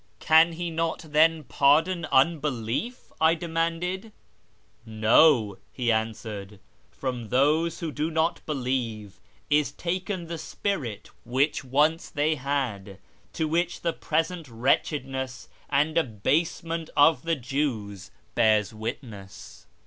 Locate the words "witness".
18.73-19.67